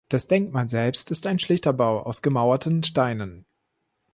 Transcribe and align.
Das 0.09 0.25
Denkmal 0.25 0.67
selbst 0.67 1.11
ist 1.11 1.27
ein 1.27 1.37
schlichter 1.37 1.73
Bau 1.73 2.01
aus 2.01 2.23
gemauerten 2.23 2.81
Steinen. 2.81 3.45